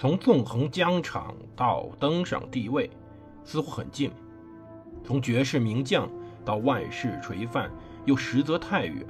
[0.00, 2.88] 从纵横疆场到登上帝位，
[3.44, 4.08] 似乎很近；
[5.04, 6.08] 从绝世名将
[6.42, 7.70] 到万世垂范，
[8.06, 9.04] 又实则太远。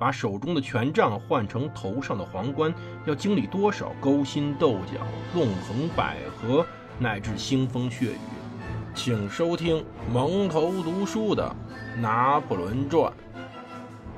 [0.00, 2.74] 把手中的权杖换成头上的皇冠，
[3.06, 6.66] 要经历多少勾心斗角、纵横捭阖，
[6.98, 8.18] 乃至腥风血雨？
[8.92, 11.54] 请收听蒙头读书的
[12.00, 13.12] 《拿破仑传》。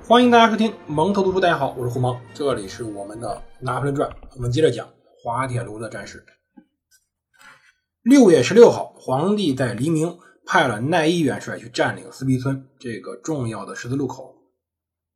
[0.09, 3.29] 欢迎大家收听蒙头读书，大家好，我是胡蒙，这里是我们的
[3.61, 4.89] 《拿破仑传》，我们接着讲
[5.23, 6.27] 滑铁卢的战事。
[8.03, 14.35] 六月十六号，皇帝在黎明派了奈伊元帅去占领斯皮村这个重要的十字路口。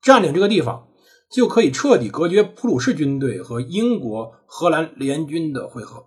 [0.01, 0.87] 占领这个地方，
[1.29, 6.07] 就可以彻底隔绝普鲁士军队和英国、荷兰联军的会合。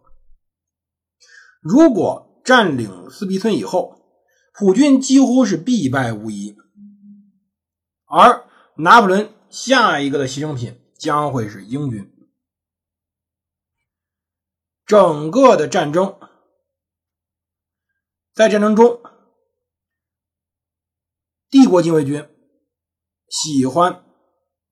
[1.61, 3.97] 如果占领斯皮村以后，
[4.53, 6.55] 普军几乎是必败无疑，
[8.05, 8.45] 而
[8.77, 12.09] 拿破仑下一个的牺牲品将会是英军。
[14.89, 16.17] 整个的战争，
[18.33, 19.03] 在战争中，
[21.47, 22.27] 帝国禁卫军。
[23.29, 24.03] 喜欢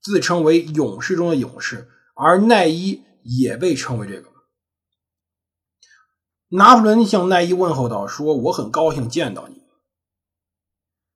[0.02, 4.32] 自称为勇士中的勇士，而奈伊也被称为这个。
[6.48, 9.62] 拿破仑向奈伊问候道：“说我很高兴见到你。”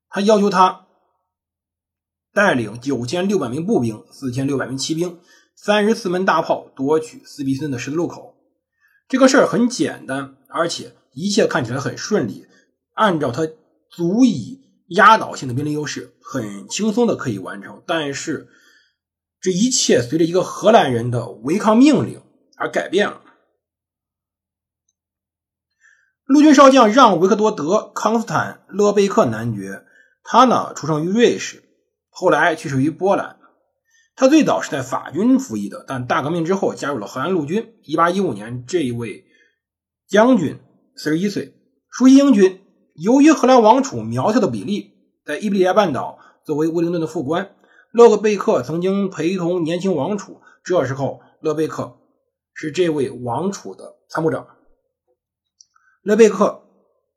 [0.09, 0.85] 他要求他
[2.31, 5.19] 带领九千六百名步兵、四千六百名骑兵、
[5.55, 8.37] 三十四门大炮夺取斯皮森的十字路口。
[9.11, 12.47] 这个事儿很简单，而且一切看起来很顺利。
[12.93, 13.45] 按照他
[13.89, 14.59] 足以。
[14.91, 17.81] 压倒性的兵力优势，很轻松的可以完成。
[17.87, 18.49] 但是，
[19.39, 22.21] 这一切随着一个荷兰人的违抗命令
[22.57, 23.21] 而改变了。
[26.25, 29.85] 陆军少将让·维克多·德·康斯坦·勒贝克男爵，
[30.23, 31.63] 他呢出生于瑞士，
[32.09, 33.39] 后来去世于波兰。
[34.21, 37.73] 他最早是在法军服役的，但大革命之后加入了荷兰陆军。
[37.85, 39.25] 1815年，这一位
[40.07, 40.59] 将军
[40.95, 41.55] 41岁，
[41.89, 42.61] 属于英军。
[42.93, 44.91] 由于荷兰王储苗条的比例，
[45.25, 47.55] 在伊比利亚半岛作为威灵顿的副官，
[47.91, 50.39] 勒贝克曾经陪同年轻王储。
[50.63, 51.97] 这时候，勒贝克
[52.53, 54.45] 是这位王储的参谋长。
[56.03, 56.61] 勒贝克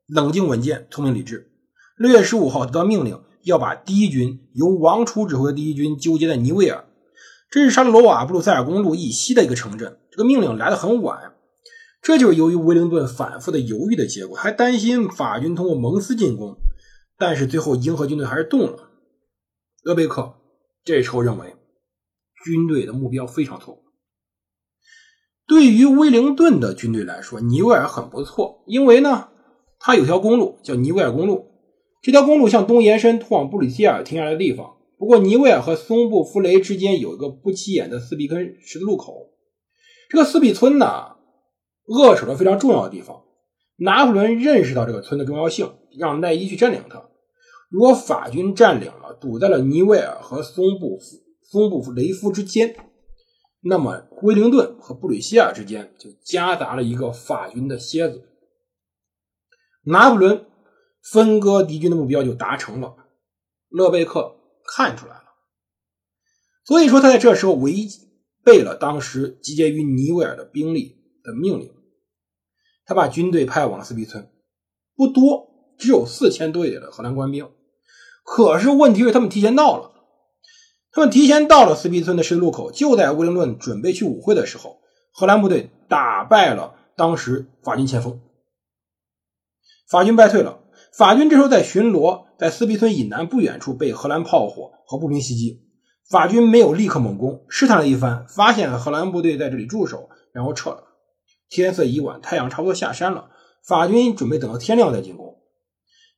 [0.07, 1.51] 冷静稳健、聪明理智。
[1.97, 6.83] 六月十五号得到命令，要把第一军由王储指挥的第一军纠结在尼维尔，
[7.55, 9.97] 这是沙特罗瓦布鲁塞尔公路以西的一个城镇。
[10.11, 11.35] 这个命令来得很晚。
[12.01, 16.57] 这就是由于威灵顿反复的犹豫的结果，还担心法军通过蒙斯进攻，
[17.17, 18.89] 但是最后英荷军队还是动了。
[19.83, 20.33] 勒贝克
[20.83, 21.55] 这时候认为
[22.43, 23.83] 军队的目标非常错误。
[25.47, 29.29] 对于威灵顿的军队来说，尼维尔很不错，因为呢，
[29.79, 31.53] 它有条公路叫尼维尔公路，
[32.01, 34.73] 这条公路向东延伸，通往布里希尔停下来的地方。
[34.97, 39.31] 不过，尼维尔和松布弗雷之间有一个不起眼的斯比根十字路口，
[40.09, 41.15] 这个斯比村呢。
[41.87, 43.25] 扼守了非常重要的地方。
[43.75, 47.09] 拿破仑认识到这个村的重要性，让奈伊去占领它。
[47.69, 52.75] 如果法军占领了，堵在了尼维尔和松布夫松布雷夫之间，
[53.61, 58.23] 那么威灵顿和布吕歇尔之间就夹杂了一个法军的蝎子。
[59.83, 60.45] 拿破仑
[61.03, 62.95] 分割敌军的目标就达成了。
[63.69, 64.34] 勒贝克
[64.67, 65.25] 看出来了，
[66.65, 67.87] 所以说他在这时候违
[68.43, 71.03] 背了当时集结于尼维尔的兵力。
[71.25, 71.73] 的命令，
[72.85, 74.29] 他把军队派往了斯皮村，
[74.95, 77.51] 不多，只有四千多的荷兰官兵。
[78.23, 80.05] 可是问题是，他们提前到了，
[80.91, 84.81] 他们提前到了斯皮村的十字路口，就在威灵顿准备去舞会的时候，
[85.11, 88.21] 荷兰部队打败了当时法军前锋，
[89.89, 90.61] 法军败退了。
[90.97, 95.61] 法军这时候在巡逻，在斯皮村以南不远处被荷兰炮火和步兵袭击，
[96.09, 100.93] 法军没有立刻猛攻，试探了一番，发现荷兰部队在这里驻守，然后撤了。
[101.49, 103.29] 天色已晚，太阳差不多下山了。
[103.67, 105.41] 法军准备等到天亮再进攻，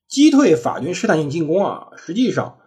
[0.08, 1.88] 击退法军试探性进攻啊！
[1.98, 2.60] 实际上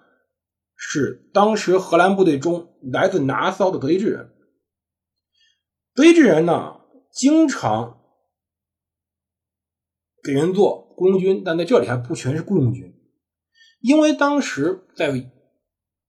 [0.75, 4.32] 是当时荷兰部队中来自拿骚的德意志人。
[5.94, 6.81] 德意志人呢，
[7.12, 8.00] 经常
[10.25, 12.94] 给人做雇佣军，但在这里还不全是雇佣军，
[13.81, 15.08] 因为当时在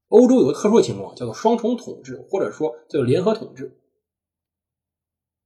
[0.09, 3.79] 欧洲有个特殊情况，叫做双重统治，或者说叫做联合统治。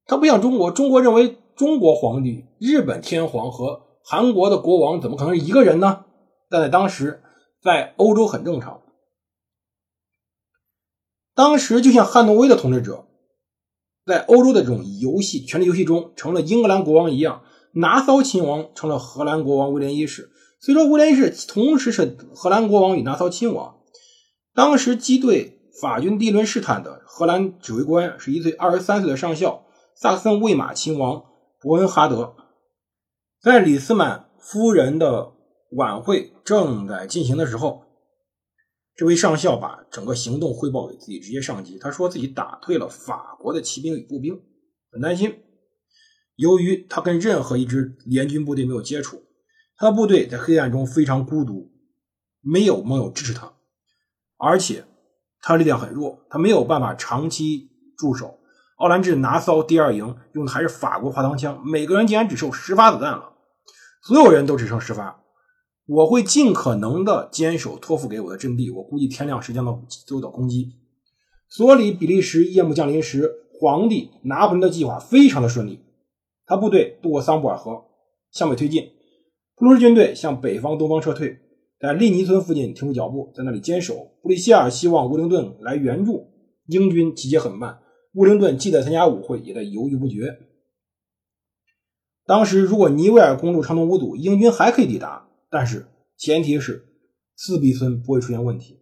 [0.08, 6.06] 他不像中国，中国认为中国皇帝、日本天皇和韩国的国王怎么可能是一个人呢？
[6.50, 7.22] 但在当时，
[7.62, 8.82] 在欧洲很正常。
[11.36, 13.08] 当时就像汉诺威的统治者，
[14.08, 17.44] 在欧洲的这种游戏、权力游戏中成了英格兰国王一样，
[17.76, 20.32] 拿骚亲王成了荷兰国王威廉一世。
[20.60, 23.78] 所以说，威廉一世同时是荷兰国王与拿骚亲王。
[24.54, 29.66] 当时击退法军第一轮试探的荷兰指挥官是一岁二十三岁的上校。
[29.96, 31.24] 萨克森魏玛亲王
[31.62, 32.36] 伯恩哈德。
[33.42, 35.32] 在李斯满夫人的
[35.72, 37.84] 晚会正在进行的时候，
[38.96, 41.78] 这位上校把整个行动汇报给自己直接上级。
[41.78, 44.38] 他说自己打退了法国的骑兵与步兵，
[44.92, 45.34] 很担心。
[46.36, 49.24] 由于他跟任何一支联军部队没有接触，
[49.78, 51.72] 他的部队在黑暗中非常孤独，
[52.42, 53.54] 没有盟友支持他，
[54.38, 54.86] 而且
[55.40, 58.40] 他力量很弱，他没有办法长期驻守。
[58.78, 63.32] 奥兰治拿骚第二营用的还是法国滑膛枪，每个人竟然只剩十发子弹了，
[64.04, 65.22] 所有人都只剩十发。
[65.88, 70.74] 我会尽可能的坚守托付给我的阵地，我估计天亮时将到就到攻击。
[71.48, 75.85] 索里比利时夜幕降临时，皇帝拿破仑的计划非常的顺利。
[76.46, 77.86] 他部队渡过桑布尔河，
[78.32, 78.92] 向北推进。
[79.56, 81.40] 普鲁士军队向北方、东方撤退，
[81.80, 84.12] 在利尼村附近停住脚步，在那里坚守。
[84.22, 86.28] 布里希尔希望乌灵顿来援助，
[86.68, 87.80] 英军集结很慢。
[88.14, 90.38] 乌灵顿既在参加舞会，也在犹豫不决。
[92.26, 95.88] 当时，如果尼维尔公路畅通无阻，英军还可以抵达，但是
[96.18, 96.86] 前提是
[97.36, 98.80] 斯比村不会出现问题。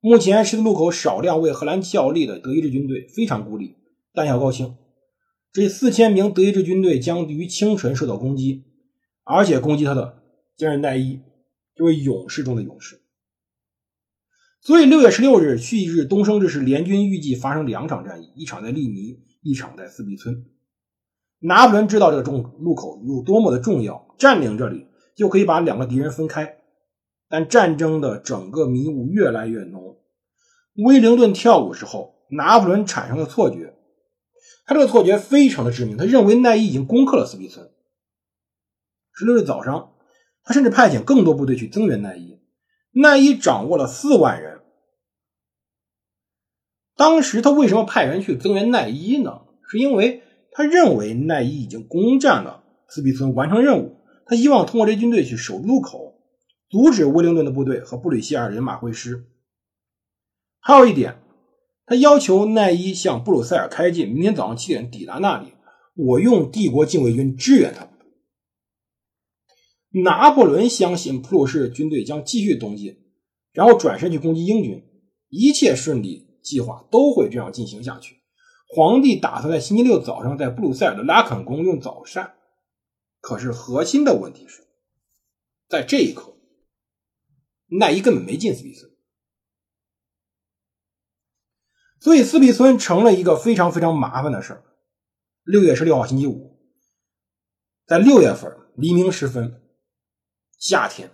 [0.00, 3.76] 目前，十字路口少量为荷兰效力的德意志军队非常孤立，
[4.12, 4.76] 弹药高清。
[5.54, 8.64] 这四千名德意志军队将于清晨受到攻击，
[9.22, 10.20] 而且攻击他的
[10.56, 11.20] 将是奈伊，
[11.76, 13.00] 这位勇士中的勇士。
[14.60, 20.44] 所以六月十六日旭日东升之时，联军预计发生两场战役，一场在利尼，一场在斯比村。
[21.38, 26.56] 拿破仑知道这个中路口有多么的重要，占领这里就可以把两个敌人分开。
[27.28, 29.98] 但战争的整个迷雾越来越浓。
[30.84, 33.72] 威灵顿跳舞时候，拿破仑产生了错觉。
[34.66, 37.70] 他这个错觉非常的致命，他认为奈伊已经攻克了斯皮村。
[39.12, 39.92] 十六日早上，
[40.42, 42.40] 他甚至派遣更多部队去增援奈伊。
[42.92, 44.60] 奈伊掌握了四万人。
[46.96, 49.42] 当时他为什么派人去增援奈伊呢？
[49.68, 50.22] 是因为
[50.52, 54.00] 他认为奈伊已经攻占了斯皮村，完成任务。
[54.26, 56.20] 他希望通过这军队去守路口，
[56.70, 59.26] 阻止威灵顿的部队和布吕希尔人马会师。
[60.60, 61.20] 还有一点。
[61.86, 65.52] 他要求奈伊向布鲁塞尔开进，明天早上七点抵达那里。
[65.94, 67.88] 我用帝国禁卫军支援他。
[70.02, 72.96] 拿破仑相信普鲁士军队将继续东进，
[73.52, 74.82] 然后转身去攻击英军。
[75.28, 78.16] 一切顺利，计划都会这样进行下去。
[78.68, 82.34] 皇帝打算在星期六早上在布鲁塞尔的拉肯宫用早膳。
[83.20, 84.66] 可是核心的问题是
[85.68, 86.36] 在这一刻，
[87.68, 88.93] 奈伊根本没进斯比斯。
[92.04, 94.62] 所以斯比村成了一个非常非常麻烦的事儿。
[95.42, 96.58] 六月十六号星期五，
[97.86, 99.62] 在六月份黎明时分，
[100.58, 101.10] 夏天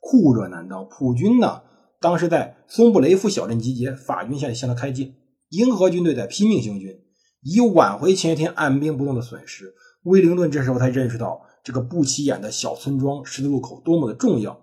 [0.00, 1.62] 酷热难当，普军呢
[2.00, 5.14] 当时在松布雷夫小镇集结，法军现在向他开进，
[5.50, 6.90] 英荷军队在拼命行军，
[7.42, 9.72] 以挽回前一天按兵不动的损失。
[10.02, 14.60] 威灵顿这时候才认识到这个不起眼的小村庄十字路口多么的重要，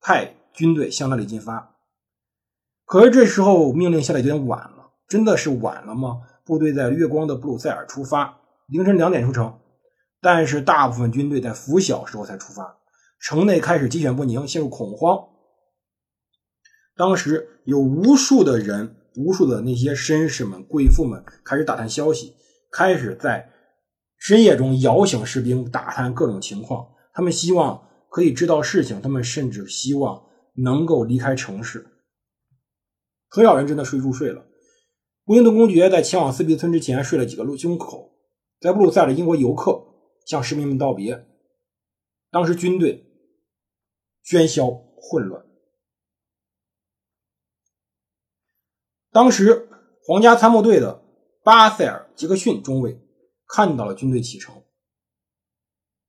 [0.00, 1.74] 派军队向那里进发。
[2.84, 4.75] 可是这时候命令下来有点晚了。
[5.08, 6.20] 真的是晚了吗？
[6.44, 9.58] 部队在月光的布鲁塞尔出发，凌晨两点出城，
[10.20, 12.78] 但是大部分军队在拂晓时候才出发，
[13.20, 15.28] 城内开始鸡犬不宁，陷入恐慌。
[16.96, 22.34] 当时有无数的人，无数的那些绅士们、贵妇们开始打探消息，
[22.70, 23.50] 开始在
[24.18, 26.86] 深夜中摇醒士兵，打探各种情况。
[27.12, 30.22] 他们希望可以知道事情，他们甚至希望
[30.54, 31.86] 能够离开城市。
[33.28, 34.44] 很少人真的睡入睡了。
[35.26, 38.16] 威灵顿公爵在前往斯皮村之前睡了几个路胸口，
[38.60, 39.84] 在布鲁塞尔的英国游客
[40.24, 41.26] 向市民们道别。
[42.30, 43.04] 当时军队
[44.24, 45.44] 喧嚣混乱。
[49.10, 49.68] 当时
[50.04, 51.02] 皇家参谋队的
[51.42, 53.00] 巴塞尔·杰克逊中尉
[53.48, 54.62] 看到了军队启程，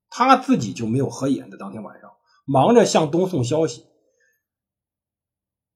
[0.10, 1.58] 他自己就没有合眼的。
[1.58, 2.12] 当天晚上
[2.46, 3.88] 忙着向东送消息，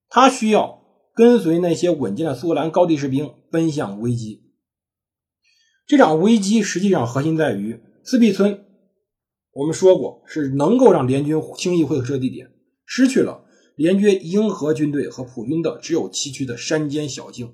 [0.09, 0.80] 他需要。
[1.13, 4.43] 跟随那些稳健的苏格兰高地士兵奔向危机。
[5.85, 8.65] 这场危机实际上核心在于斯皮村。
[9.53, 12.51] 我们说过，是能够让联军轻易会师的地点，
[12.85, 13.43] 失去了
[13.75, 17.53] 联军英荷军队和普军的只有崎岖的山间小径，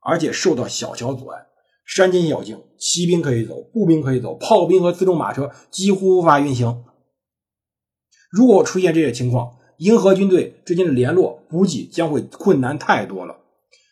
[0.00, 1.46] 而且受到小桥阻碍。
[1.84, 6.82] 山间小径，骑兵可以走，步兵可以走，炮兵和自重马车几乎无法运行。
[8.32, 13.36] 如果出现这些情况，英荷军队之间的联络补给将会困难太多了。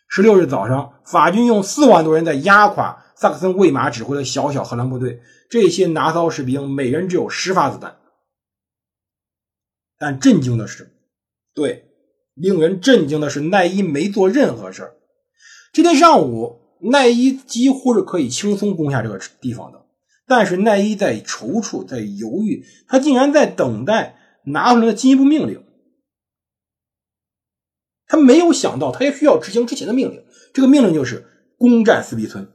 [0.08, 5.20] 十六日早上，法军用四万多人在压垮萨克森魏玛指挥的小小荷兰部队。
[5.50, 7.96] 这些拿刀士兵每人只有十发子弹。
[9.98, 10.90] 但震惊的是，
[11.54, 11.84] 对，
[12.34, 14.94] 令人震惊的是，奈伊没做任何事儿。
[15.72, 19.82] 这天上午，奈伊几乎是可以轻松攻下这个地方的，
[20.26, 25.63] 但是奈伊在踌躇，在犹豫，他竟然在等待拿破仑的进一步命令。
[28.06, 30.22] 他没有想到，他也需要执行之前的命令。
[30.52, 31.26] 这个命令就是
[31.58, 32.48] 攻占斯皮村。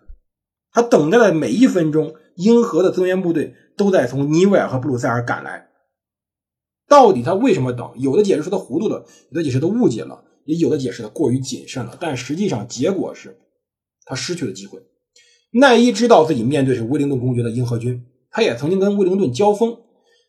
[0.72, 5.70] 他等待的每一分钟，英荷的增援部队都在从尼维尔和布鲁塞尔赶来。
[6.88, 7.92] 到底他为什么等？
[7.98, 11.98] 有的解释说他糊涂了，有的解释他误解了，也有的解释他过于谨慎了。
[12.00, 13.38] 但实际上，结果是
[14.06, 14.80] 他失去了机会。
[15.52, 19.78] 奈伊知道自己面对是威灵顿公爵的英荷军，他也曾经跟威灵顿交锋。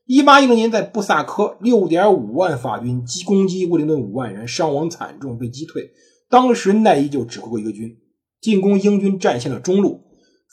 [0.06, 5.90] 一八一零年，在布萨科，六点五万法军击攻击威灵顿五万人，伤亡惨重，被击退。
[6.28, 7.96] 当时奈伊就指挥过一个军
[8.40, 10.00] 进攻英军战线的中路，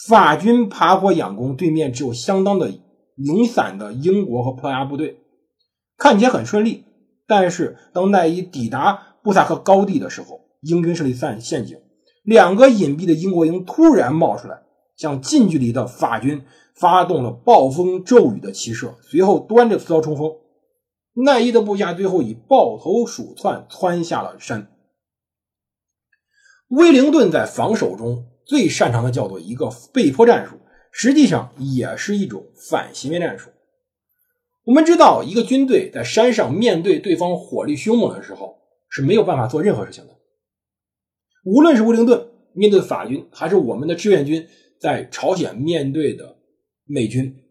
[0.07, 2.71] 法军爬坡仰攻，对面只有相当的
[3.15, 5.19] 零散的英国和葡萄牙部队。
[5.97, 6.83] 看起来很顺利，
[7.27, 11.77] 但是当奈伊抵达布萨克高地的时候，英军设立陷陷阱，
[12.23, 14.61] 两个隐蔽的英国营突然冒出来，
[14.97, 16.43] 向近距离的法军
[16.75, 20.35] 发动了暴风骤雨的骑射，随后端着刺刀冲锋，
[21.13, 24.73] 奈伊的部下最后以抱头鼠窜窜下了山。
[26.67, 30.57] 威灵顿在防守中最擅长的叫做一个被迫战术，
[30.91, 33.51] 实际上也是一种反袭面战术。
[34.65, 38.57] 我们知道，一个军队在山上面对对方火力凶猛的时候
[38.89, 40.17] 是没有办法做任何事情的。
[41.45, 44.45] 无论是威灵顿面对法军，还是我们的志愿军
[44.79, 46.37] 在朝鲜面对的
[46.85, 47.43] 美军，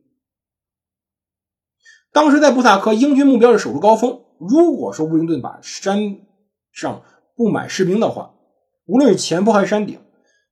[2.12, 4.24] 当时在布萨科，英军目标是守住高峰。
[4.38, 6.20] 如果说布林顿把山
[6.72, 7.02] 上
[7.34, 8.34] 布满士兵的话，
[8.84, 10.00] 无论是前坡还是山顶，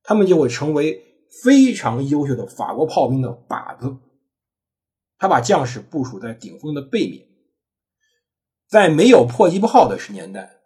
[0.03, 1.01] 他们就会成为
[1.43, 3.97] 非常优秀的法国炮兵的靶子。
[5.17, 7.25] 他把将士部署在顶峰的背面，
[8.67, 10.59] 在没有迫击炮的年代，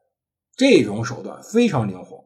[0.57, 2.25] 这种手段非常灵活，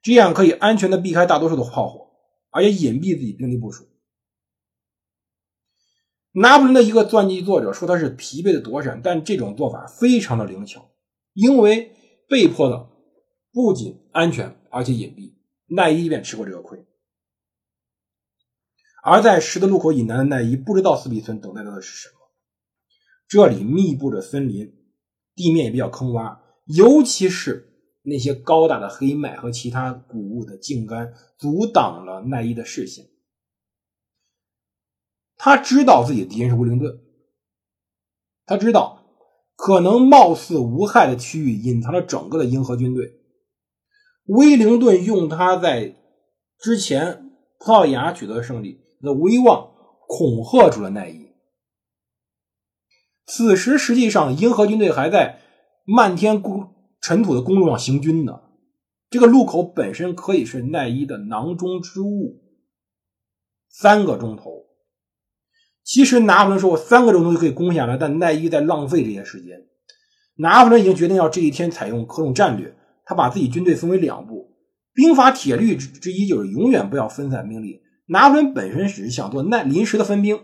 [0.00, 2.07] 这样可以安全的避开大多数的炮火，
[2.50, 3.86] 而且隐蔽自己兵力部署。
[6.32, 10.90] 拿破仑的一个传记作者说他是疲惫的躲闪，但这种做法非常的灵巧，
[11.32, 11.92] 因为
[12.28, 12.90] 被迫的
[13.52, 15.34] 不仅安全，而且隐蔽。
[15.66, 16.86] 奈伊便吃过这个亏。
[19.02, 22.14] 而在十字路口以南的奈伊不知道斯比村等待他的是什么。
[23.26, 24.74] 这里密布着森林，
[25.34, 33.06] 地面也比较坑洼，尤其是那些高大的黑麦和其他谷物的茎干阻挡了奈伊的视线。
[35.36, 37.00] 他知道自己的敌人是威灵顿，
[38.44, 39.04] 他知道
[39.56, 43.14] 可能貌似无害的区域隐藏着整个的英荷军队。
[44.24, 45.94] 威灵顿用他在
[46.58, 48.86] 之前葡萄牙取得的胜利。
[49.00, 49.70] 的威望
[50.08, 51.28] 恐吓住了奈伊。
[53.26, 55.40] 此时，实际上英荷军队还在
[55.84, 56.42] 漫天
[57.00, 58.40] 尘土的公路上行军呢。
[59.10, 62.42] 这个路口本身可以是奈伊的囊中之物。
[63.70, 64.66] 三个钟头，
[65.82, 69.66] 其实拿破仑说：“我三个钟头就可以攻下来。”但奈伊在浪费这些时间。
[70.36, 72.76] 拿破仑已经决定要这一天采用何种战略。
[73.04, 74.54] 他把自己军队分为两部。
[74.92, 77.80] 兵法铁律之之一就是永远不要分散兵力。
[78.06, 80.40] 拿破仑本身只是想做奈临时的分兵，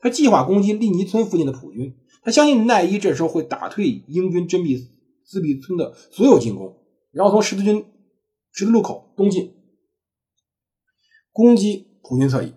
[0.00, 4.88] 他计划攻击利尼村附近的普军，他相信奈伊这时候会打退英军真壁
[5.28, 7.84] 自闭村的所有进攻，然后从十字军
[8.50, 9.54] 十字路口东进，
[11.32, 12.54] 攻击普军侧翼。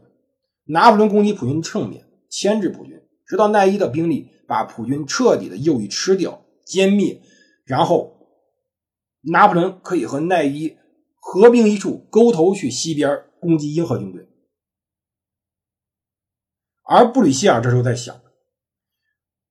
[0.66, 7.22] 拿破仑攻击普军正面，牵制普军，直到奈伊的兵力把普军彻底的右翼吃掉、歼灭，
[7.66, 8.16] 然后
[9.22, 10.78] 拿破仑可以和奈伊
[11.20, 14.30] 合并一处，勾头去西边攻击英荷军队。
[16.84, 18.22] 而布吕歇尔这时候在想，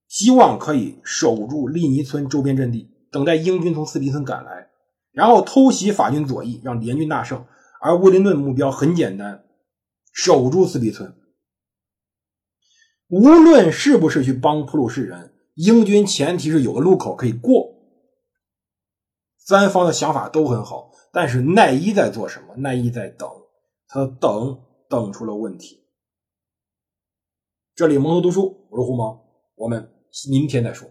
[0.09, 4.71] 希望可以守住利尼村周边阵地，等待英军从斯皮村赶来，
[5.13, 7.45] 然后偷袭法军左翼，让联军大胜。
[7.81, 9.45] 而威灵顿目标很简单，
[10.13, 11.17] 守住斯皮村。
[13.09, 17.75] 无论是不是去帮普鲁士人，英军前提是有个路口可以过。
[19.39, 22.55] 三方的想法都很好，但是奈伊在做什么？
[22.57, 23.29] 奈伊在等，
[23.89, 25.83] 他等等出了问题。
[27.75, 29.19] 这里蒙头读书，我是胡蒙，
[29.57, 29.91] 我们
[30.29, 30.89] 明天再说。